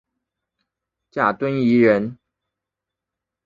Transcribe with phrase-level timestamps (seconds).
[1.11, 2.17] 贾敦颐人。